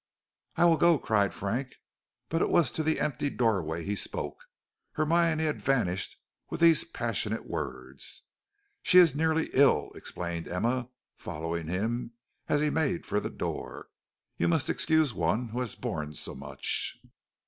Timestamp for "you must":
14.37-14.71